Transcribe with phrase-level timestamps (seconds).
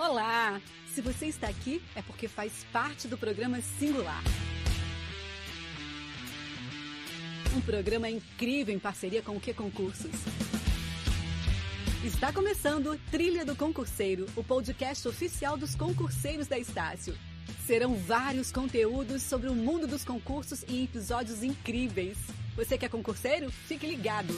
[0.00, 0.58] Olá!
[0.94, 4.24] Se você está aqui, é porque faz parte do programa Singular.
[7.54, 10.10] Um programa incrível em parceria com o Que Concursos.
[12.02, 17.14] Está começando Trilha do Concurseiro, o podcast oficial dos concurseiros da Estácio.
[17.66, 22.16] Serão vários conteúdos sobre o mundo dos concursos e episódios incríveis.
[22.56, 23.50] Você que é concurseiro?
[23.50, 24.34] Fique ligado!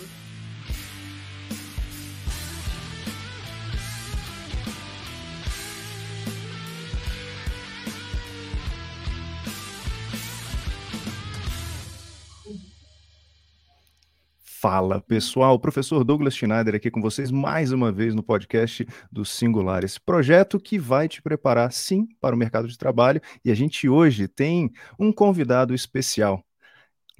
[14.63, 19.83] Fala pessoal, professor Douglas Schneider aqui com vocês mais uma vez no podcast do Singular,
[19.83, 23.89] esse projeto que vai te preparar sim para o mercado de trabalho e a gente
[23.89, 26.45] hoje tem um convidado especial,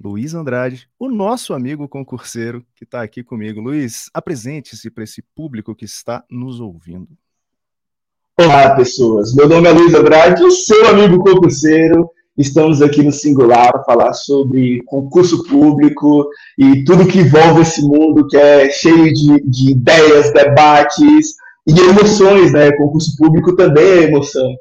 [0.01, 3.59] Luiz Andrade, o nosso amigo concurseiro que está aqui comigo.
[3.59, 7.09] Luiz, apresente-se para esse público que está nos ouvindo.
[8.39, 13.71] Olá pessoas, meu nome é Luiz Andrade, o seu amigo concurseiro Estamos aqui no Singular
[13.71, 19.39] para falar sobre concurso público e tudo que envolve esse mundo que é cheio de,
[19.41, 21.35] de ideias, debates
[21.67, 22.71] e emoções, né?
[22.71, 24.55] Concurso público também é emoção.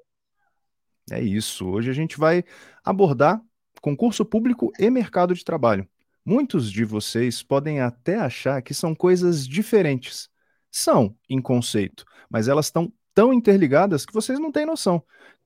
[1.10, 1.66] É isso.
[1.66, 2.44] Hoje a gente vai
[2.84, 3.40] abordar
[3.80, 5.88] concurso público e mercado de trabalho.
[6.24, 10.28] Muitos de vocês podem até achar que são coisas diferentes.
[10.70, 15.02] São, em conceito, mas elas estão tão interligadas que vocês não têm noção.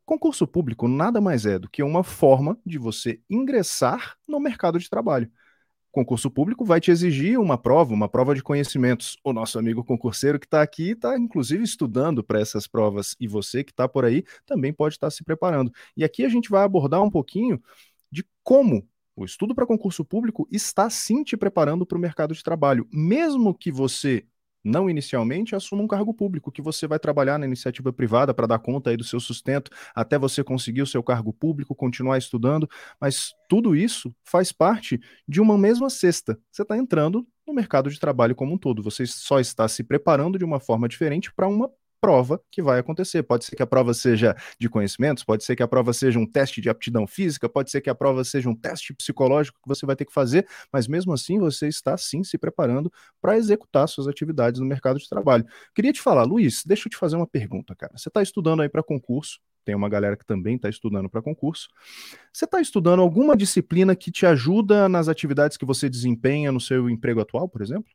[0.07, 4.89] Concurso público nada mais é do que uma forma de você ingressar no mercado de
[4.89, 5.29] trabalho.
[5.91, 9.19] Concurso público vai te exigir uma prova, uma prova de conhecimentos.
[9.25, 13.17] O nosso amigo concurseiro que está aqui está, inclusive, estudando para essas provas.
[13.19, 15.73] E você que está por aí também pode estar tá se preparando.
[15.97, 17.61] E aqui a gente vai abordar um pouquinho
[18.09, 22.45] de como o estudo para concurso público está sim te preparando para o mercado de
[22.45, 22.87] trabalho.
[22.93, 24.25] Mesmo que você
[24.67, 28.59] não inicialmente, assuma um cargo público, que você vai trabalhar na iniciativa privada para dar
[28.59, 32.69] conta aí do seu sustento, até você conseguir o seu cargo público, continuar estudando,
[33.01, 36.39] mas tudo isso faz parte de uma mesma cesta.
[36.51, 40.37] Você está entrando no mercado de trabalho como um todo, você só está se preparando
[40.37, 41.71] de uma forma diferente para uma
[42.01, 43.23] prova que vai acontecer.
[43.23, 46.27] Pode ser que a prova seja de conhecimentos, pode ser que a prova seja um
[46.27, 49.87] teste de aptidão física, pode ser que a prova seja um teste psicológico que você
[49.87, 54.07] vai ter que fazer, mas mesmo assim você está sim se preparando para executar suas
[54.07, 55.47] atividades no mercado de trabalho.
[55.75, 57.97] Queria te falar, Luiz, deixa eu te fazer uma pergunta, cara.
[57.97, 61.69] Você está estudando aí para concurso, tem uma galera que também está estudando para concurso.
[62.33, 66.89] Você está estudando alguma disciplina que te ajuda nas atividades que você desempenha no seu
[66.89, 67.91] emprego atual, por exemplo?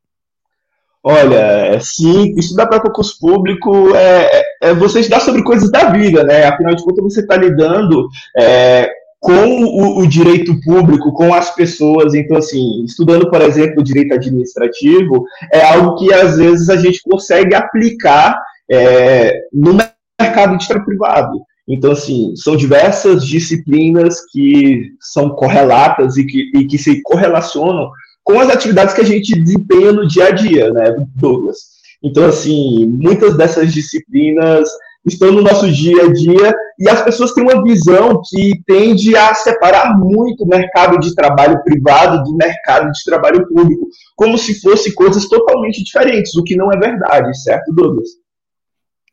[1.04, 6.46] Olha, sim, estudar para concurso público é, é, você estudar sobre coisas da vida, né?
[6.46, 8.08] Afinal de contas, você está lidando
[8.38, 8.88] é,
[9.20, 12.14] com o, o, direito público, com as pessoas.
[12.14, 17.02] Então, assim, estudando, por exemplo, o direito administrativo, é algo que às vezes a gente
[17.02, 19.74] consegue aplicar é, no
[20.20, 21.42] mercado de trabalho privado.
[21.68, 27.90] Então, assim, são diversas disciplinas que são correlatas e que, e que se correlacionam
[28.24, 31.58] com as atividades que a gente desempenha no dia a dia, né, Douglas?
[32.04, 34.68] Então, assim, muitas dessas disciplinas
[35.06, 39.34] estão no nosso dia a dia e as pessoas têm uma visão que tende a
[39.34, 44.94] separar muito o mercado de trabalho privado do mercado de trabalho público, como se fossem
[44.94, 48.10] coisas totalmente diferentes, o que não é verdade, certo, Douglas?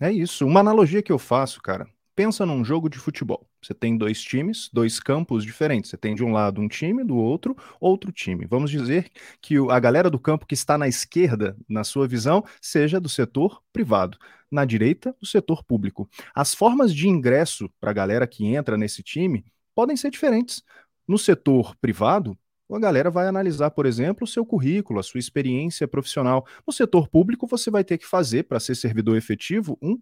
[0.01, 0.47] É isso.
[0.47, 1.87] Uma analogia que eu faço, cara,
[2.19, 3.49] pensa num jogo de futebol.
[3.63, 5.89] Você tem dois times, dois campos diferentes.
[5.89, 8.45] Você tem de um lado um time, do outro, outro time.
[8.45, 9.09] Vamos dizer
[9.41, 13.63] que a galera do campo que está na esquerda, na sua visão, seja do setor
[13.73, 14.19] privado.
[14.51, 16.11] Na direita, do setor público.
[16.35, 20.65] As formas de ingresso para a galera que entra nesse time podem ser diferentes.
[21.07, 22.37] No setor privado,
[22.69, 26.45] a galera vai analisar, por exemplo, o seu currículo, a sua experiência profissional.
[26.67, 30.01] No setor público, você vai ter que fazer, para ser servidor efetivo, um,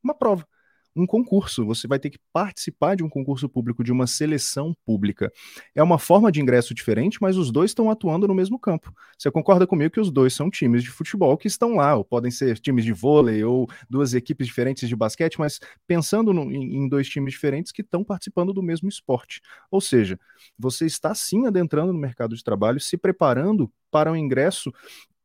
[0.00, 0.46] uma prova
[0.96, 5.30] um concurso, você vai ter que participar de um concurso público, de uma seleção pública.
[5.74, 8.92] É uma forma de ingresso diferente, mas os dois estão atuando no mesmo campo.
[9.18, 12.30] Você concorda comigo que os dois são times de futebol que estão lá, ou podem
[12.30, 16.88] ser times de vôlei, ou duas equipes diferentes de basquete, mas pensando no, em, em
[16.88, 19.42] dois times diferentes que estão participando do mesmo esporte.
[19.70, 20.18] Ou seja,
[20.58, 24.72] você está sim adentrando no mercado de trabalho, se preparando para o um ingresso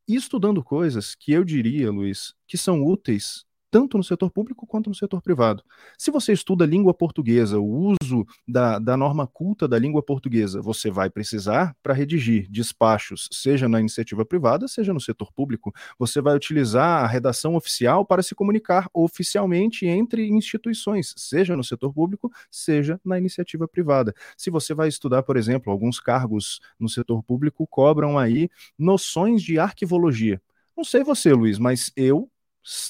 [0.07, 4.89] e estudando coisas que eu diria, Luiz, que são úteis tanto no setor público quanto
[4.89, 5.63] no setor privado.
[5.97, 10.91] Se você estuda língua portuguesa, o uso da, da norma culta da língua portuguesa, você
[10.91, 15.73] vai precisar para redigir despachos, seja na iniciativa privada, seja no setor público.
[15.97, 21.93] Você vai utilizar a redação oficial para se comunicar oficialmente entre instituições, seja no setor
[21.93, 24.13] público, seja na iniciativa privada.
[24.35, 29.57] Se você vai estudar, por exemplo, alguns cargos no setor público cobram aí noções de
[29.57, 30.41] arquivologia.
[30.75, 32.30] Não sei você, Luiz, mas eu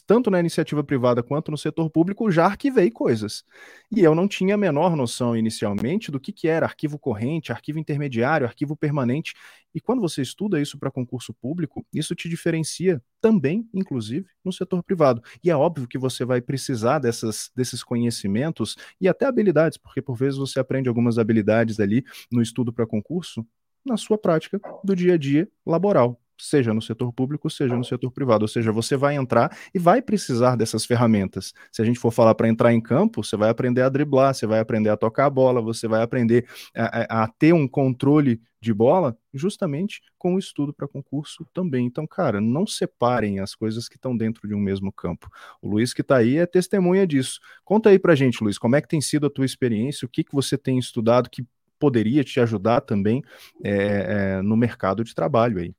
[0.05, 3.43] tanto na iniciativa privada quanto no setor público, já arquivei coisas.
[3.91, 7.79] E eu não tinha a menor noção inicialmente do que, que era arquivo corrente, arquivo
[7.79, 9.33] intermediário, arquivo permanente.
[9.73, 14.83] E quando você estuda isso para concurso público, isso te diferencia também, inclusive, no setor
[14.83, 15.23] privado.
[15.43, 20.15] E é óbvio que você vai precisar dessas, desses conhecimentos e até habilidades, porque por
[20.15, 23.45] vezes você aprende algumas habilidades ali no estudo para concurso
[23.83, 28.11] na sua prática do dia a dia laboral seja no setor público, seja no setor
[28.11, 28.43] privado.
[28.43, 31.53] Ou seja, você vai entrar e vai precisar dessas ferramentas.
[31.71, 34.45] Se a gente for falar para entrar em campo, você vai aprender a driblar, você
[34.45, 36.45] vai aprender a tocar a bola, você vai aprender
[36.75, 41.85] a, a, a ter um controle de bola justamente com o estudo para concurso também.
[41.85, 45.27] Então, cara, não separem as coisas que estão dentro de um mesmo campo.
[45.61, 47.39] O Luiz que está aí é testemunha disso.
[47.65, 50.23] Conta aí para gente, Luiz, como é que tem sido a tua experiência, o que,
[50.23, 51.43] que você tem estudado que
[51.79, 53.23] poderia te ajudar também
[53.63, 55.73] é, é, no mercado de trabalho aí.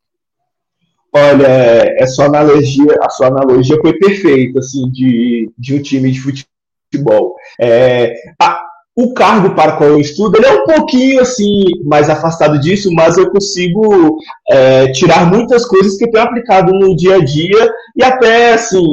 [1.14, 6.20] Olha, é, sua analogia, a sua analogia foi perfeita, assim, de, de um time de
[6.20, 7.35] futebol.
[7.61, 8.62] É, a,
[8.97, 13.19] o cargo para qual eu estudo, ele é um pouquinho, assim, mais afastado disso, mas
[13.19, 14.19] eu consigo
[14.50, 18.85] é, tirar muitas coisas que eu tenho aplicado no dia a dia e até, assim,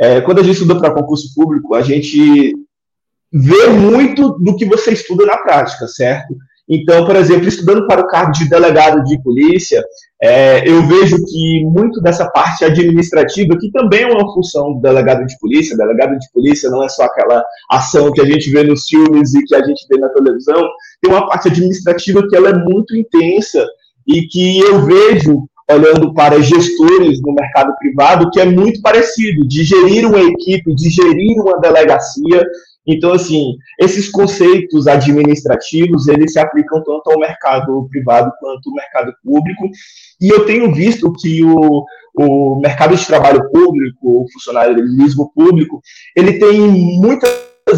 [0.00, 2.54] é, quando a gente estuda para concurso público, a gente
[3.32, 6.34] vê muito do que você estuda na prática, certo?
[6.68, 9.82] Então, por exemplo, estudando para o cargo de delegado de polícia,
[10.22, 15.24] é, eu vejo que muito dessa parte administrativa, que também é uma função do delegado
[15.24, 18.84] de polícia, delegado de polícia não é só aquela ação que a gente vê nos
[18.86, 20.60] filmes e que a gente vê na televisão,
[21.00, 23.64] tem uma parte administrativa que ela é muito intensa
[24.06, 29.64] e que eu vejo olhando para gestores no mercado privado, que é muito parecido, de
[29.64, 32.42] gerir uma equipe, de gerir uma delegacia,
[32.88, 39.12] então, assim, esses conceitos administrativos, eles se aplicam tanto ao mercado privado quanto ao mercado
[39.22, 39.68] público,
[40.18, 41.84] e eu tenho visto que o,
[42.16, 45.82] o mercado de trabalho público, o funcionalismo público,
[46.16, 46.58] ele tem
[46.98, 47.30] muitas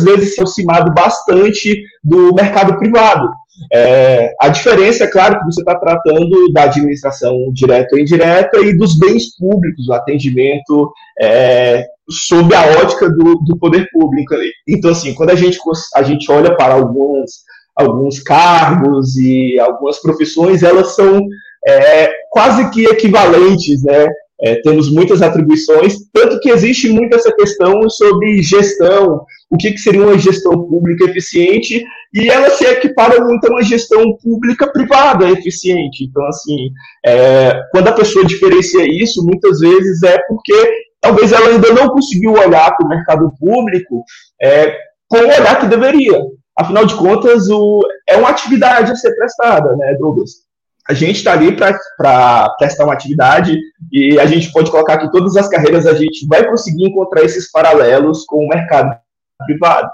[0.04, 3.28] vezes se aproximado bastante do mercado privado.
[3.72, 8.76] É, a diferença, é claro, que você está tratando da administração direta ou indireta e
[8.76, 14.50] dos bens públicos, o atendimento é, sob a ótica do, do poder público ali.
[14.68, 15.58] Então, assim, quando a gente,
[15.94, 17.30] a gente olha para alguns,
[17.76, 21.20] alguns cargos e algumas profissões, elas são
[21.66, 24.08] é, quase que equivalentes, né?
[24.42, 29.78] É, temos muitas atribuições, tanto que existe muito essa questão sobre gestão, o que, que
[29.78, 31.84] seria uma gestão pública eficiente,
[32.14, 36.04] e ela se equipara muito a uma gestão pública privada eficiente.
[36.04, 36.70] Então, assim,
[37.04, 40.54] é, quando a pessoa diferencia isso, muitas vezes é porque
[41.00, 44.04] talvez ela ainda não conseguiu olhar para o mercado público
[44.40, 44.76] é,
[45.08, 46.20] com o olhar que deveria.
[46.58, 50.48] Afinal de contas, o, é uma atividade a ser prestada, né, Douglas?
[50.88, 53.58] A gente está ali para prestar uma atividade
[53.92, 57.50] e a gente pode colocar que todas as carreiras a gente vai conseguir encontrar esses
[57.50, 58.98] paralelos com o mercado
[59.46, 59.88] privado.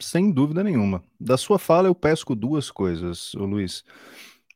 [0.00, 1.02] Sem dúvida nenhuma.
[1.20, 3.84] Da sua fala, eu pesco duas coisas, Luiz.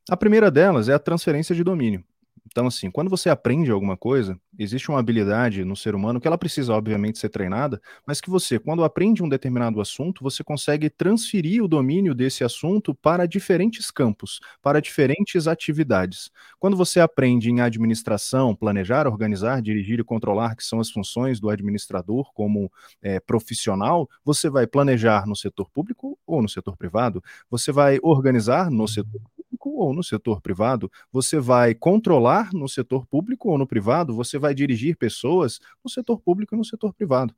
[0.08, 2.02] A primeira delas é a transferência de domínio.
[2.46, 6.36] Então, assim, quando você aprende alguma coisa, existe uma habilidade no ser humano que ela
[6.38, 11.64] precisa, obviamente, ser treinada, mas que você, quando aprende um determinado assunto, você consegue transferir
[11.64, 16.30] o domínio desse assunto para diferentes campos, para diferentes atividades.
[16.58, 21.48] Quando você aprende em administração, planejar, organizar, dirigir e controlar, que são as funções do
[21.48, 22.70] administrador como
[23.02, 28.70] é, profissional, você vai planejar no setor público ou no setor privado, você vai organizar
[28.70, 29.20] no setor
[29.54, 34.38] público ou no setor privado, você vai controlar no setor público ou no privado, você
[34.38, 37.34] vai dirigir pessoas no setor público e no setor privado.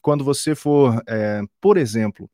[0.00, 2.30] Quando você for, é, por exemplo,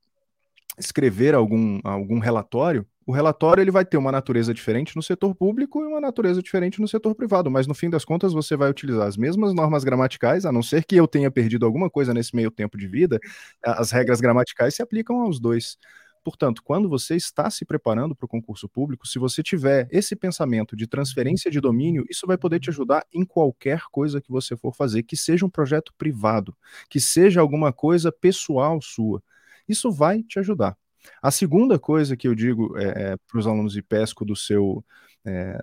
[0.78, 5.82] escrever algum, algum relatório, o relatório ele vai ter uma natureza diferente no setor público
[5.82, 9.08] e uma natureza diferente no setor privado, mas no fim das contas você vai utilizar
[9.08, 12.50] as mesmas normas gramaticais, a não ser que eu tenha perdido alguma coisa nesse meio
[12.50, 13.18] tempo de vida,
[13.64, 15.76] as regras gramaticais se aplicam aos dois.
[16.22, 20.76] Portanto, quando você está se preparando para o concurso público, se você tiver esse pensamento
[20.76, 24.72] de transferência de domínio, isso vai poder te ajudar em qualquer coisa que você for
[24.72, 26.56] fazer, que seja um projeto privado,
[26.88, 29.22] que seja alguma coisa pessoal sua.
[29.68, 30.76] Isso vai te ajudar.
[31.20, 34.84] A segunda coisa que eu digo é, é, para os alunos de pesco do seu,
[35.24, 35.58] é,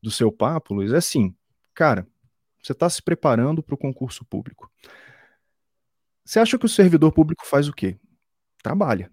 [0.00, 1.34] do seu papo, Luiz, é assim,
[1.74, 2.06] cara,
[2.62, 4.70] você está se preparando para o concurso público.
[6.24, 7.98] Você acha que o servidor público faz o quê?
[8.62, 9.10] Trabalha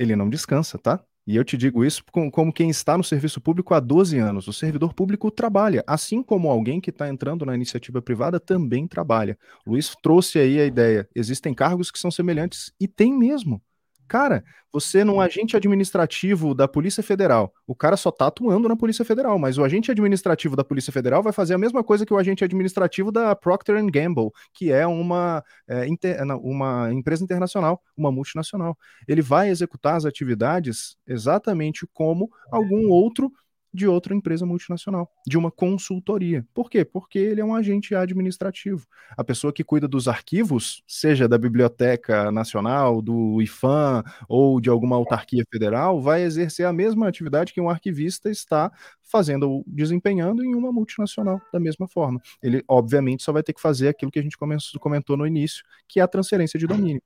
[0.00, 1.04] ele não descansa, tá?
[1.26, 2.02] E eu te digo isso
[2.32, 4.48] como quem está no serviço público há 12 anos.
[4.48, 9.38] O servidor público trabalha, assim como alguém que está entrando na iniciativa privada também trabalha.
[9.66, 13.62] Luiz trouxe aí a ideia: existem cargos que são semelhantes, e tem mesmo.
[14.10, 19.04] Cara, você num agente administrativo da Polícia Federal, o cara só tá atuando na Polícia
[19.04, 22.18] Federal, mas o agente administrativo da Polícia Federal vai fazer a mesma coisa que o
[22.18, 28.76] agente administrativo da Procter Gamble, que é uma, é, inter, uma empresa internacional, uma multinacional.
[29.06, 33.30] Ele vai executar as atividades exatamente como algum outro
[33.72, 36.46] de outra empresa multinacional, de uma consultoria.
[36.52, 36.84] Por quê?
[36.84, 38.86] Porque ele é um agente administrativo.
[39.16, 44.96] A pessoa que cuida dos arquivos, seja da Biblioteca Nacional, do IFAM ou de alguma
[44.96, 48.72] autarquia federal, vai exercer a mesma atividade que um arquivista está
[49.02, 52.20] fazendo, desempenhando em uma multinacional da mesma forma.
[52.42, 54.36] Ele, obviamente, só vai ter que fazer aquilo que a gente
[54.80, 57.02] comentou no início, que é a transferência de domínio.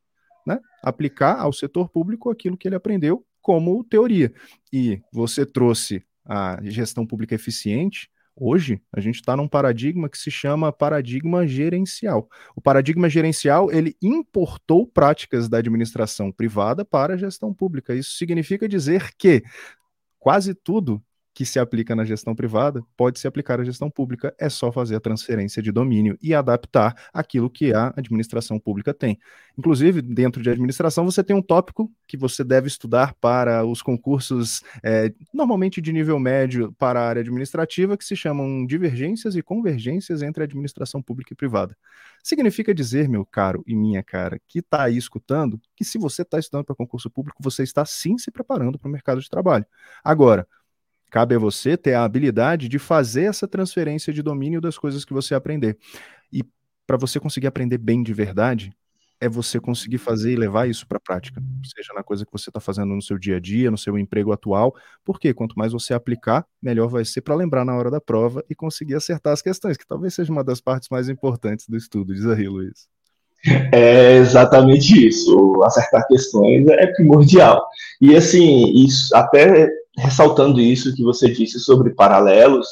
[0.47, 0.61] Né?
[0.83, 4.33] Aplicar ao setor público aquilo que ele aprendeu como teoria.
[4.73, 10.31] E você trouxe a gestão pública eficiente, hoje a gente está num paradigma que se
[10.31, 12.29] chama paradigma gerencial.
[12.57, 17.95] O paradigma gerencial ele importou práticas da administração privada para a gestão pública.
[17.95, 19.43] Isso significa dizer que
[20.19, 21.03] quase tudo
[21.35, 24.95] que se aplica na gestão privada pode se aplicar à gestão pública, é só fazer
[24.95, 29.19] a transferência de domínio e adaptar aquilo que a administração pública tem.
[29.59, 34.63] Inclusive, dentro de administração, você tem um tópico que você deve estudar para os concursos,
[34.83, 40.23] é, normalmente de nível médio para a área administrativa, que se chamam divergências e convergências
[40.23, 41.77] entre administração pública e privada.
[42.23, 46.39] Significa dizer, meu caro e minha cara, que está aí escutando, que se você está
[46.39, 49.67] estudando para concurso público, você está sim se preparando para o mercado de trabalho.
[50.03, 50.47] Agora,
[51.15, 55.13] Cabe a você ter a habilidade de fazer essa transferência de domínio das coisas que
[55.13, 55.79] você aprender.
[56.33, 56.43] E
[56.85, 58.73] para você conseguir aprender bem de verdade,
[59.21, 61.41] é você conseguir fazer e levar isso para a prática,
[61.73, 64.33] seja na coisa que você está fazendo no seu dia a dia, no seu emprego
[64.33, 68.45] atual, porque quanto mais você aplicar, melhor vai ser para lembrar na hora da prova
[68.51, 72.13] e conseguir acertar as questões, que talvez seja uma das partes mais importantes do estudo.
[72.13, 72.89] Diz aí, Luiz.
[73.73, 75.63] É exatamente isso.
[75.63, 77.65] Acertar questões é primordial.
[78.01, 82.67] E assim, isso até ressaltando isso que você disse sobre paralelos,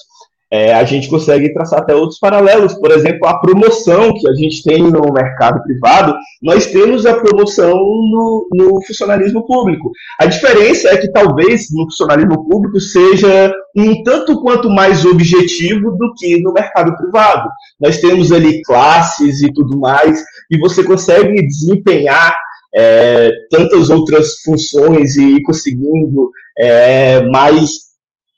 [0.53, 2.75] é, a gente consegue traçar até outros paralelos.
[2.75, 7.75] Por exemplo, a promoção que a gente tem no mercado privado, nós temos a promoção
[7.75, 9.91] no, no funcionalismo público.
[10.21, 16.13] A diferença é que talvez no funcionalismo público seja um tanto quanto mais objetivo do
[16.19, 17.49] que no mercado privado.
[17.81, 22.35] Nós temos ali classes e tudo mais, e você consegue desempenhar
[22.75, 27.93] é, tantas outras funções e ir conseguindo é, mais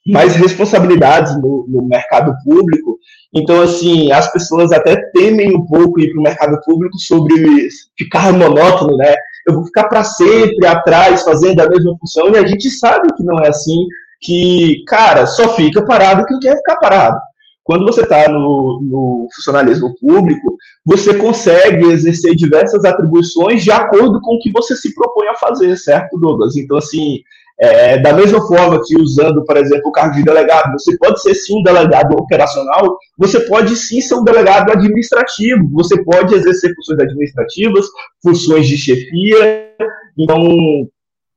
[0.07, 2.99] mais responsabilidades no, no, mercado público.
[3.33, 8.31] Então, assim, as pessoas até temem um pouco ir para o mercado público sobre ficar
[8.33, 9.15] monótono, né?
[9.47, 13.25] Eu vou ficar para sempre atrás fazendo a mesma função e a gente sabe que
[13.25, 13.87] não é assim,
[14.21, 17.19] que, cara, só fica parado quem quer ficar parado.
[17.65, 24.37] Quando você está no, no funcionalismo público, você consegue exercer diversas atribuições de acordo com
[24.37, 26.57] o que você se propõe a fazer, certo, Douglas?
[26.57, 27.21] Então, assim,
[27.59, 31.35] é, da mesma forma que usando, por exemplo, o cargo de delegado, você pode ser
[31.35, 36.99] sim um delegado operacional, você pode sim ser um delegado administrativo, você pode exercer funções
[36.99, 37.87] administrativas,
[38.23, 39.71] funções de chefia.
[40.19, 40.87] Então,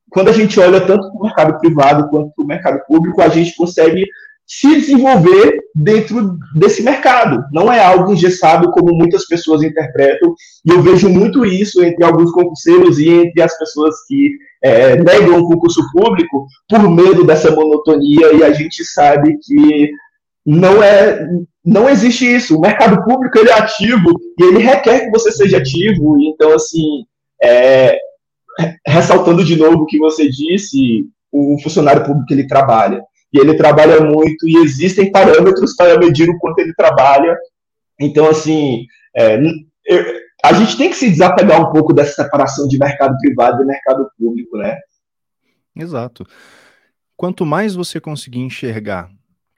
[0.10, 3.29] quando a gente olha tanto para o mercado privado quanto para o mercado público, a
[3.29, 4.05] gente consegue
[4.48, 7.44] se desenvolver dentro desse mercado.
[7.51, 10.34] Não é algo engessado como muitas pessoas interpretam,
[10.66, 14.32] e eu vejo muito isso entre alguns concurseiros e entre as pessoas que
[14.63, 19.92] é, negam o concurso público por medo dessa monotonia, e a gente sabe que
[20.46, 21.27] não é
[21.66, 22.58] não existe isso.
[22.58, 26.18] O mercado público ele é ativo e ele requer que você seja ativo.
[26.22, 27.04] Então, assim,
[27.44, 27.98] é,
[28.88, 34.01] ressaltando de novo o que você disse, o funcionário público ele trabalha e ele trabalha
[34.01, 37.38] muito e existem parâmetros para medir o quanto ele trabalha.
[38.00, 39.38] Então, assim, é,
[39.86, 40.05] eu,
[40.43, 44.10] a gente tem que se desapegar um pouco dessa separação de mercado privado e mercado
[44.17, 44.77] público, né?
[45.75, 46.25] Exato.
[47.15, 49.10] Quanto mais você conseguir enxergar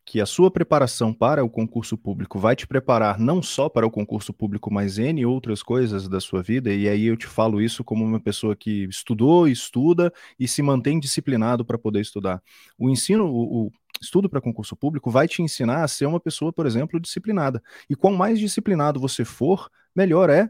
[0.09, 3.91] que a sua preparação para o concurso público vai te preparar não só para o
[3.91, 7.83] concurso público, mas N outras coisas da sua vida, e aí eu te falo isso
[7.83, 12.41] como uma pessoa que estudou, estuda e se mantém disciplinado para poder estudar.
[12.75, 16.51] O ensino, o, o estudo para concurso público vai te ensinar a ser uma pessoa,
[16.51, 17.61] por exemplo, disciplinada.
[17.87, 20.49] E quanto mais disciplinado você for, melhor é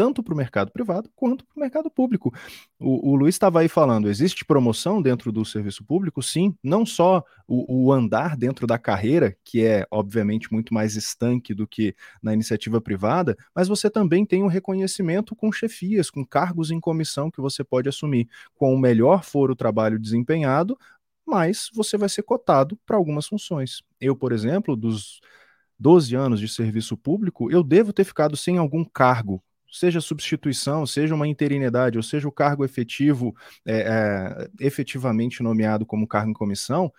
[0.00, 2.32] tanto para o mercado privado quanto para o mercado público.
[2.78, 6.22] O, o Luiz estava aí falando, existe promoção dentro do serviço público?
[6.22, 11.52] Sim, não só o, o, andar dentro da carreira, que é obviamente muito mais estanque
[11.52, 16.70] do que na iniciativa privada, mas você também tem um reconhecimento com chefias, com cargos
[16.70, 18.26] em comissão que você pode assumir.
[18.54, 20.78] Com o melhor for o trabalho desempenhado,
[21.26, 23.82] mais você vai ser cotado para algumas funções.
[24.00, 25.20] Eu, por exemplo, dos
[25.78, 31.14] 12 anos de serviço público, eu devo ter ficado sem algum cargo seja substituição, seja
[31.14, 33.34] uma interinidade, ou seja o cargo efetivo,
[33.66, 36.92] é, é, efetivamente nomeado como cargo em comissão,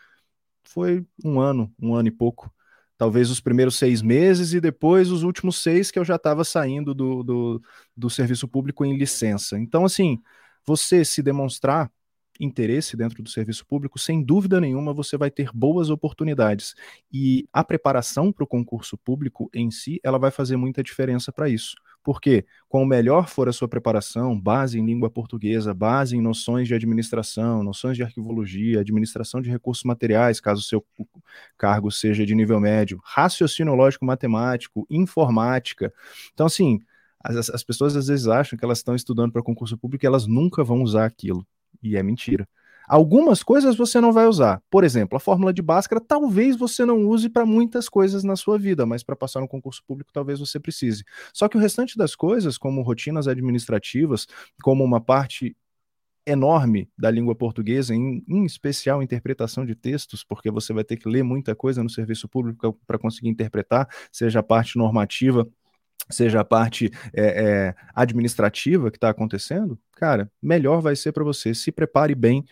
[0.63, 2.53] foi um ano, um ano e pouco.
[2.97, 6.93] Talvez os primeiros seis meses e depois os últimos seis que eu já estava saindo
[6.93, 7.61] do, do,
[7.97, 9.57] do serviço público em licença.
[9.57, 10.19] Então, assim,
[10.65, 11.91] você se demonstrar
[12.39, 16.75] interesse dentro do serviço público, sem dúvida nenhuma você vai ter boas oportunidades.
[17.11, 21.49] E a preparação para o concurso público em si, ela vai fazer muita diferença para
[21.49, 21.75] isso.
[22.03, 26.73] Porque, quanto melhor for a sua preparação, base em língua portuguesa, base em noções de
[26.73, 30.85] administração, noções de arquivologia, administração de recursos materiais, caso o seu
[31.57, 35.93] cargo seja de nível médio, raciocínio lógico matemático, informática.
[36.33, 36.79] Então, assim,
[37.23, 40.25] as, as pessoas às vezes acham que elas estão estudando para concurso público e elas
[40.25, 41.45] nunca vão usar aquilo.
[41.83, 42.47] E é mentira.
[42.91, 44.61] Algumas coisas você não vai usar.
[44.69, 48.59] Por exemplo, a fórmula de Bhaskara talvez você não use para muitas coisas na sua
[48.59, 51.05] vida, mas para passar no concurso público talvez você precise.
[51.33, 54.27] Só que o restante das coisas, como rotinas administrativas,
[54.61, 55.55] como uma parte
[56.27, 61.07] enorme da língua portuguesa, em, em, especial interpretação de textos, porque você vai ter que
[61.07, 65.47] ler muita coisa no serviço público para conseguir interpretar, seja a parte normativa,
[66.09, 71.53] seja a parte é, é, administrativa que está acontecendo, cara, melhor vai ser para você.
[71.53, 72.45] Se prepare bem,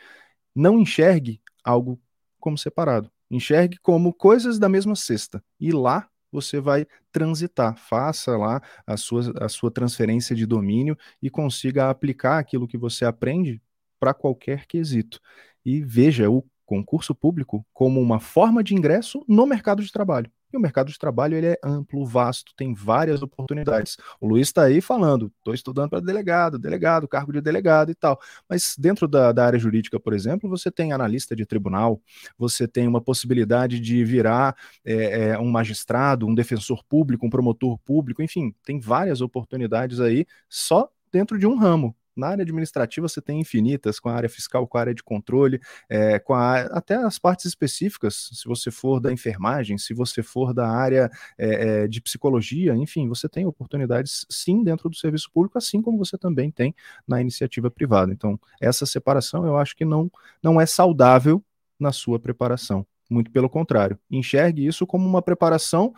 [0.55, 1.99] não enxergue algo
[2.39, 3.11] como separado.
[3.29, 5.43] Enxergue como coisas da mesma cesta.
[5.59, 7.77] E lá você vai transitar.
[7.77, 13.05] Faça lá a sua, a sua transferência de domínio e consiga aplicar aquilo que você
[13.05, 13.61] aprende
[13.99, 15.19] para qualquer quesito.
[15.65, 20.31] E veja o concurso público como uma forma de ingresso no mercado de trabalho.
[20.51, 23.97] E o mercado de trabalho ele é amplo, vasto, tem várias oportunidades.
[24.19, 28.19] O Luiz está aí falando, estou estudando para delegado, delegado, cargo de delegado e tal.
[28.47, 32.01] Mas dentro da, da, área jurídica, por exemplo, você tem analista de tribunal,
[32.37, 37.77] você tem uma possibilidade de virar é, é, um magistrado, um defensor público, um promotor
[37.79, 41.95] público, enfim, tem várias oportunidades aí só dentro de um ramo.
[42.19, 45.59] Na área administrativa você tem infinitas, com a área fiscal, com a área de controle,
[45.89, 50.53] é, com a, até as partes específicas, se você for da enfermagem, se você for
[50.53, 55.81] da área é, de psicologia, enfim, você tem oportunidades sim dentro do serviço público, assim
[55.81, 56.75] como você também tem
[57.07, 58.11] na iniciativa privada.
[58.11, 60.11] Então, essa separação eu acho que não,
[60.43, 61.43] não é saudável
[61.79, 62.85] na sua preparação.
[63.09, 63.97] Muito pelo contrário.
[64.11, 65.93] Enxergue isso como uma preparação,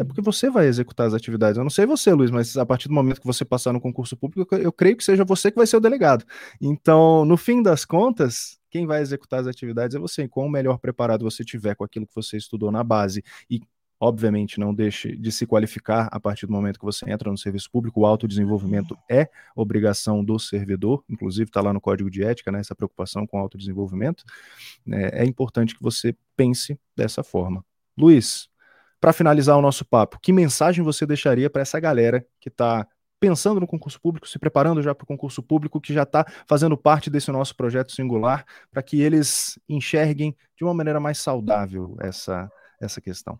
[0.00, 1.58] é porque você vai executar as atividades.
[1.58, 4.16] Eu não sei você, Luiz, mas a partir do momento que você passar no concurso
[4.16, 6.24] público, eu creio que seja você que vai ser o delegado.
[6.60, 10.24] Então, no fim das contas, quem vai executar as atividades é você.
[10.24, 13.60] E quão melhor preparado você tiver com aquilo que você estudou na base e
[14.00, 17.70] Obviamente, não deixe de se qualificar a partir do momento que você entra no serviço
[17.70, 18.00] público.
[18.00, 22.74] O autodesenvolvimento é obrigação do servidor, inclusive está lá no código de ética, né, essa
[22.74, 24.24] preocupação com o autodesenvolvimento.
[24.90, 27.64] É, é importante que você pense dessa forma.
[27.96, 28.48] Luiz,
[29.00, 32.86] para finalizar o nosso papo, que mensagem você deixaria para essa galera que está
[33.20, 36.76] pensando no concurso público, se preparando já para o concurso público, que já está fazendo
[36.76, 42.50] parte desse nosso projeto singular, para que eles enxerguem de uma maneira mais saudável essa,
[42.80, 43.38] essa questão?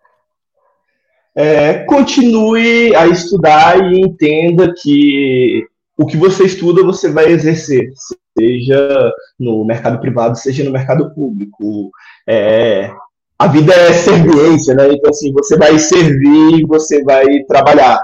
[1.37, 5.67] É, continue a estudar e entenda que
[5.97, 7.93] o que você estuda você vai exercer,
[8.39, 11.91] seja no mercado privado, seja no mercado público.
[12.29, 12.91] É,
[13.39, 14.93] a vida é serviência, né?
[14.93, 17.99] Então, assim, você vai servir, você vai trabalhar.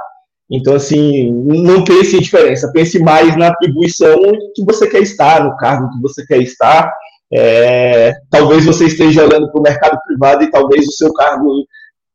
[0.50, 2.70] Então, assim, não pense em diferença.
[2.72, 4.18] Pense mais na atribuição
[4.54, 6.92] que você quer estar, no cargo que você quer estar.
[7.32, 11.64] É, talvez você esteja olhando para o mercado privado e talvez o seu cargo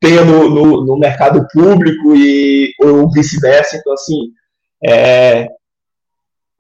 [0.06, 3.78] tenha no, no, no mercado público e ou vice-versa.
[3.78, 4.32] Então, assim,
[4.86, 5.48] é,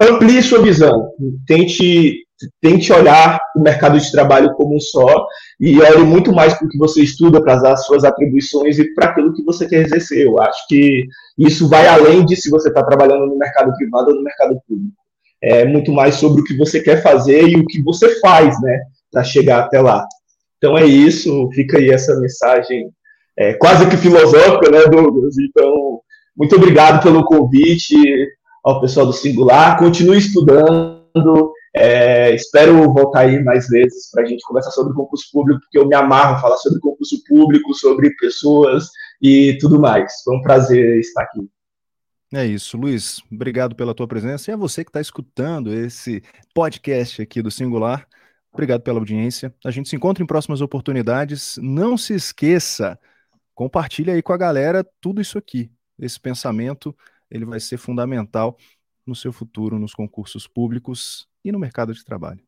[0.01, 1.11] amplie sua visão,
[1.45, 2.25] tente,
[2.59, 5.27] tente olhar o mercado de trabalho como um só
[5.59, 9.09] e olhe muito mais para o que você estuda, para as suas atribuições e para
[9.09, 10.25] aquilo que você quer exercer.
[10.25, 11.05] Eu acho que
[11.37, 14.95] isso vai além de se você está trabalhando no mercado privado ou no mercado público.
[15.41, 18.81] É muito mais sobre o que você quer fazer e o que você faz, né,
[19.11, 20.03] para chegar até lá.
[20.57, 22.89] Então é isso, fica aí essa mensagem
[23.37, 25.37] é, quase que filosófica, né, Douglas?
[25.37, 26.01] Então,
[26.35, 27.95] muito obrigado pelo convite
[28.63, 29.77] ao pessoal do Singular.
[29.77, 31.51] Continue estudando.
[31.75, 35.87] É, espero voltar aí mais vezes para a gente conversar sobre concurso público, porque eu
[35.87, 38.87] me amarro falar sobre concurso público, sobre pessoas
[39.21, 40.21] e tudo mais.
[40.23, 41.49] Foi um prazer estar aqui.
[42.33, 43.21] É isso, Luiz.
[43.31, 48.07] Obrigado pela tua presença e a você que está escutando esse podcast aqui do Singular.
[48.51, 49.53] Obrigado pela audiência.
[49.65, 51.57] A gente se encontra em próximas oportunidades.
[51.61, 52.97] Não se esqueça
[53.55, 55.71] compartilha aí com a galera tudo isso aqui.
[55.97, 56.95] Esse pensamento
[57.31, 58.57] ele vai ser fundamental
[59.05, 62.43] no seu futuro, nos concursos públicos e no mercado de trabalho.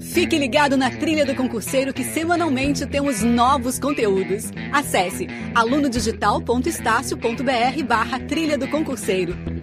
[0.00, 4.50] Fique ligado na trilha do concurseiro que semanalmente temos novos conteúdos.
[4.72, 9.59] Acesse alunodigital.estácio.br barra trilha do concurseiro.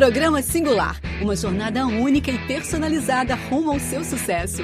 [0.00, 4.62] Programa Singular, uma jornada única e personalizada rumo ao seu sucesso.